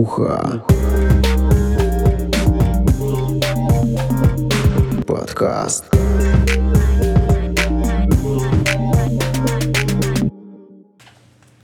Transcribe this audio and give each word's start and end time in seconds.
Муха. 0.00 0.64
Подкаст. 5.06 5.84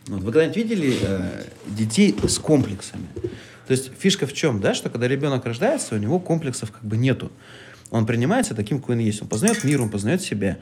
Вот 0.08 0.20
вы 0.20 0.32
когда-нибудь 0.32 0.54
видели 0.54 0.98
э, 1.00 1.44
детей 1.68 2.14
с 2.28 2.38
комплексами? 2.38 3.06
То 3.66 3.70
есть 3.70 3.90
фишка 3.98 4.26
в 4.26 4.34
чем, 4.34 4.60
да, 4.60 4.74
что 4.74 4.90
когда 4.90 5.08
ребенок 5.08 5.46
рождается, 5.46 5.94
у 5.94 5.98
него 5.98 6.20
комплексов 6.20 6.72
как 6.72 6.84
бы 6.84 6.98
нету. 6.98 7.32
Он 7.90 8.04
принимается 8.04 8.54
таким, 8.54 8.80
какой 8.80 8.96
он 8.96 9.00
есть. 9.00 9.22
Он 9.22 9.28
познает 9.28 9.64
мир, 9.64 9.80
он 9.80 9.88
познает 9.88 10.20
себя. 10.20 10.58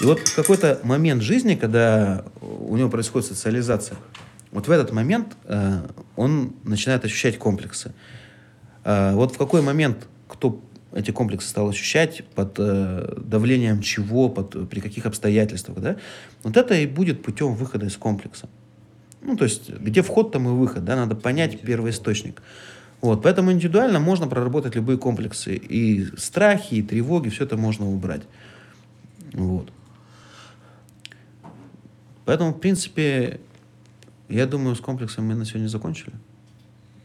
И 0.00 0.04
вот 0.04 0.20
в 0.20 0.34
какой-то 0.34 0.80
момент 0.82 1.22
жизни, 1.22 1.56
когда 1.56 2.24
у 2.40 2.74
него 2.78 2.88
происходит 2.88 3.28
социализация, 3.28 3.98
вот 4.50 4.68
в 4.68 4.70
этот 4.70 4.92
момент 4.92 5.36
э, 5.44 5.86
он 6.16 6.54
начинает 6.64 7.04
ощущать 7.04 7.38
комплексы. 7.38 7.92
Э, 8.84 9.14
вот 9.14 9.34
в 9.34 9.38
какой 9.38 9.62
момент 9.62 10.08
кто 10.26 10.62
эти 10.92 11.10
комплексы 11.10 11.48
стал 11.48 11.68
ощущать, 11.68 12.24
под 12.34 12.56
э, 12.58 13.18
давлением 13.18 13.82
чего, 13.82 14.28
под, 14.28 14.68
при 14.68 14.80
каких 14.80 15.06
обстоятельствах, 15.06 15.80
да, 15.80 15.96
вот 16.42 16.56
это 16.56 16.74
и 16.74 16.86
будет 16.86 17.22
путем 17.22 17.54
выхода 17.54 17.86
из 17.86 17.96
комплекса. 17.96 18.48
Ну, 19.20 19.36
то 19.36 19.44
есть, 19.44 19.70
где 19.70 20.02
вход, 20.02 20.32
там 20.32 20.48
и 20.48 20.52
выход, 20.52 20.84
да, 20.84 20.96
надо 20.96 21.14
понять 21.14 21.60
первый 21.60 21.90
источник. 21.90 22.42
Вот, 23.00 23.22
поэтому 23.22 23.52
индивидуально 23.52 24.00
можно 24.00 24.26
проработать 24.26 24.74
любые 24.74 24.98
комплексы. 24.98 25.56
И 25.56 26.06
страхи, 26.16 26.76
и 26.76 26.82
тревоги, 26.82 27.28
все 27.28 27.44
это 27.44 27.56
можно 27.56 27.88
убрать. 27.88 28.22
Вот. 29.32 29.70
Поэтому, 32.24 32.52
в 32.52 32.60
принципе, 32.60 33.40
я 34.28 34.46
думаю, 34.46 34.76
с 34.76 34.80
комплексом 34.80 35.26
мы 35.26 35.34
на 35.34 35.44
сегодня 35.44 35.68
закончили. 35.68 36.14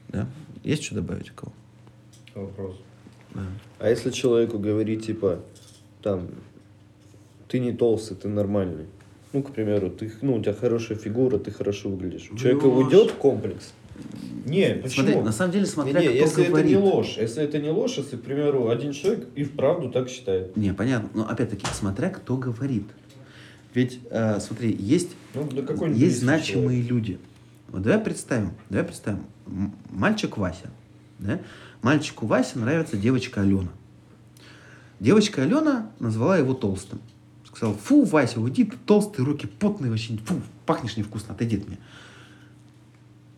Да? 0.10 0.28
Есть 0.64 0.84
что 0.84 0.96
добавить 0.96 1.32
у 1.32 1.34
кого? 1.34 1.54
Вопрос. 2.36 2.76
Да. 3.34 3.42
А 3.80 3.90
если 3.90 4.12
человеку 4.12 4.60
говорить, 4.60 5.06
типа, 5.06 5.40
там, 6.02 6.30
ты 7.48 7.60
не 7.60 7.72
толстый, 7.72 8.16
ты 8.16 8.28
нормальный. 8.28 8.86
Ну, 9.32 9.42
к 9.42 9.52
примеру, 9.52 9.90
ты, 9.90 10.12
ну, 10.22 10.36
у 10.36 10.42
тебя 10.42 10.54
хорошая 10.54 10.98
фигура, 10.98 11.40
ты 11.40 11.52
хорошо 11.52 11.90
выглядишь. 11.90 12.30
У 12.32 12.38
человека 12.38 12.66
уйдет 12.66 13.14
комплекс? 13.14 13.74
Не, 14.46 14.76
почему? 14.76 15.08
Смотри, 15.08 15.22
на 15.22 15.32
самом 15.32 15.52
деле, 15.52 15.66
смотря 15.66 16.02
не, 16.02 16.08
кто 16.08 16.18
если 16.18 16.46
говорит. 16.46 16.72
это 16.72 16.82
не 16.82 16.92
ложь, 16.92 17.18
если 17.18 17.44
это 17.44 17.60
не 17.60 17.70
ложь, 17.70 17.98
если, 17.98 18.18
к 18.18 18.22
примеру, 18.22 18.70
один 18.70 18.92
человек 18.92 19.28
и 19.36 19.44
вправду 19.44 19.90
так 19.90 20.10
считает. 20.10 20.56
Не, 20.58 20.74
понятно. 20.74 21.10
Но 21.14 21.30
опять-таки, 21.30 21.66
смотря 21.72 22.10
кто 22.10 22.38
говорит. 22.38 22.88
Ведь, 23.74 24.00
э, 24.10 24.40
смотри, 24.40 24.76
есть, 24.80 25.12
Ну, 25.34 25.50
есть 25.92 26.20
значимые 26.20 26.84
человек. 26.84 26.90
люди. 26.90 27.20
Вот 27.70 27.82
давай 27.82 28.00
представим, 28.00 28.54
давай 28.70 28.86
представим. 28.86 29.26
Мальчик 29.90 30.38
Вася. 30.38 30.70
Да? 31.20 31.40
Мальчику 31.82 32.28
Васе 32.28 32.60
нравится 32.60 32.98
девочка 32.98 33.42
Алена. 33.42 33.70
Девочка 35.00 35.42
Алена 35.44 35.92
назвала 36.00 36.38
его 36.38 36.54
толстым. 36.54 37.00
Сказала, 37.46 37.76
фу, 37.76 38.04
Вася, 38.04 38.40
уйди, 38.40 38.64
ты 38.64 38.78
толстый, 38.86 39.24
руки 39.24 39.48
потные, 39.48 39.90
вообще, 39.90 40.18
фу, 40.18 40.42
пахнешь 40.66 40.98
невкусно, 40.98 41.34
отойди 41.34 41.58
от 41.58 41.68
меня. 41.68 41.78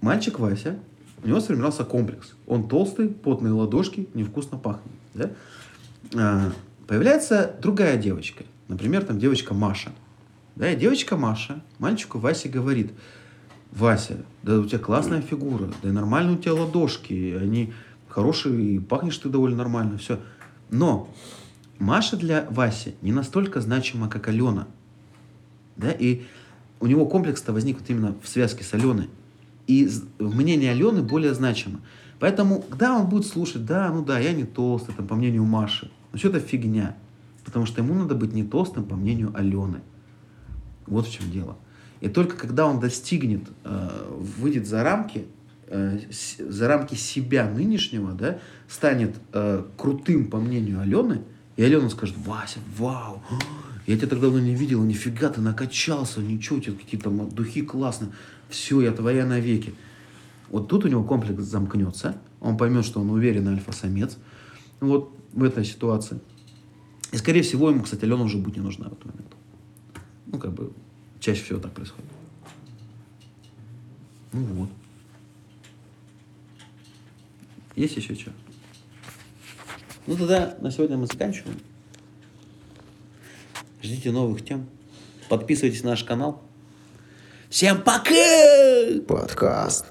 Мальчик 0.02 0.40
Вася, 0.40 0.78
у 1.24 1.28
него 1.28 1.40
сформировался 1.40 1.84
комплекс. 1.86 2.34
Он 2.46 2.68
толстый, 2.68 3.10
потные 3.10 3.54
ладошки, 3.54 4.08
невкусно 4.14 4.58
пахнет. 4.58 4.94
Да? 5.14 5.32
А, 6.14 6.52
появляется 6.88 7.56
другая 7.62 7.98
девочка. 7.98 8.44
Например, 8.68 9.04
там 9.04 9.18
девочка 9.20 9.54
Маша. 9.54 9.92
Да, 10.56 10.72
и 10.72 10.76
девочка 10.76 11.18
Маша 11.18 11.62
мальчику 11.80 12.18
Васе 12.20 12.50
говорит, 12.50 12.94
Вася, 13.72 14.24
да 14.42 14.60
у 14.60 14.66
тебя 14.66 14.80
классная 14.80 15.22
фигура, 15.22 15.70
да 15.84 15.90
и 15.90 15.92
нормальные 15.92 16.38
у 16.38 16.40
тебя 16.40 16.54
ладошки, 16.54 17.38
они 17.40 17.74
хорошие, 18.08 18.76
и 18.76 18.80
пахнешь 18.80 19.18
ты 19.18 19.28
довольно 19.28 19.58
нормально, 19.58 19.98
все. 19.98 20.20
Но 20.72 21.10
Маша 21.78 22.16
для 22.16 22.48
Васи 22.50 22.96
не 23.02 23.12
настолько 23.12 23.60
значима, 23.60 24.08
как 24.10 24.30
Алена. 24.30 24.68
Да, 25.76 25.92
и 25.92 26.24
у 26.80 26.88
него 26.88 27.06
комплекс-то 27.06 27.52
возник 27.52 27.80
вот 27.80 27.90
именно 27.90 28.16
в 28.24 28.28
связке 28.30 28.64
с 28.64 28.74
Аленой. 28.74 29.10
И 29.68 29.90
мнение 30.20 30.72
Алены 30.72 31.02
более 31.02 31.34
значимо. 31.34 31.82
Поэтому, 32.20 32.62
когда 32.62 32.96
он 32.96 33.08
будет 33.08 33.26
слушать, 33.26 33.66
да, 33.66 33.92
ну 33.92 34.06
да, 34.06 34.20
я 34.20 34.32
не 34.32 34.46
толстый, 34.46 34.94
там, 34.94 35.06
по 35.06 35.16
мнению 35.16 35.44
Маши, 35.44 35.92
но 36.14 36.18
все 36.18 36.30
это 36.30 36.40
фигня. 36.40 36.96
Потому 37.44 37.66
что 37.66 37.82
ему 37.82 37.94
надо 37.94 38.16
быть 38.16 38.34
не 38.34 38.44
толстым, 38.44 38.86
по 38.86 38.96
мнению 38.96 39.32
Алены. 39.36 39.82
Вот 40.88 41.08
в 41.08 41.12
чем 41.12 41.32
дело. 41.32 41.58
И 42.02 42.10
только 42.10 42.36
когда 42.36 42.68
он 42.68 42.80
достигнет, 42.80 43.44
э, 43.64 44.08
выйдет 44.38 44.68
за 44.68 44.84
рамки, 44.84 45.26
э, 45.68 46.00
за 46.38 46.68
рамки 46.68 46.96
себя 46.96 47.50
нынешнего, 47.50 48.14
да, 48.14 48.40
станет 48.68 49.16
э, 49.34 49.64
крутым, 49.78 50.30
по 50.30 50.38
мнению 50.38 50.82
Алены, 50.82 51.22
и 51.58 51.64
Алена 51.64 51.90
скажет, 51.90 52.16
Вася, 52.18 52.60
вау, 52.78 53.24
я 53.88 53.96
тебя 53.98 54.08
так 54.08 54.20
давно 54.20 54.40
не 54.40 54.56
видела, 54.56 54.84
нифига 54.84 55.30
ты 55.30 55.42
накачался, 55.42 56.20
ничего, 56.20 56.58
у 56.58 56.62
тебя 56.62 56.76
какие-то 56.76 57.10
духи 57.10 57.62
классные, 57.62 58.12
все, 58.50 58.82
я 58.82 58.92
твоя 58.92 59.26
навеки. 59.26 59.74
Вот 60.50 60.68
тут 60.68 60.86
у 60.86 60.88
него 60.88 61.04
комплекс 61.04 61.44
замкнется, 61.44 62.18
он 62.42 62.58
поймет, 62.58 62.86
что 62.86 63.00
он 63.00 63.10
уверенный 63.10 63.54
альфа-самец, 63.54 64.18
вот 64.80 65.16
в 65.34 65.44
этой 65.44 65.66
ситуации. 65.66 66.20
И, 67.12 67.18
скорее 67.18 67.42
всего, 67.42 67.70
ему, 67.70 67.84
кстати, 67.84 68.04
Алена 68.04 68.24
уже 68.24 68.38
будет 68.38 68.58
не 68.58 68.62
нужна 68.62 68.90
в 68.90 68.94
этот 68.94 69.06
момент. 69.06 69.35
Ну, 70.36 70.42
как 70.42 70.52
бы, 70.52 70.74
чаще 71.22 71.44
всего 71.44 71.60
так 71.60 71.72
происходит. 71.72 72.12
Ну 74.34 74.44
вот. 74.44 74.70
Есть 77.78 77.96
еще 77.96 78.16
что? 78.16 78.34
Ну 80.08 80.18
тогда 80.18 80.58
на 80.60 80.72
сегодня 80.72 80.98
мы 80.98 81.08
заканчиваем. 81.08 81.58
Ждите 83.82 84.12
новых 84.12 84.44
тем. 84.44 84.68
Подписывайтесь 85.30 85.84
на 85.84 85.92
наш 85.92 86.04
канал. 86.04 86.44
Всем 87.50 87.82
пока! 87.82 88.12
Подкаст. 89.08 89.86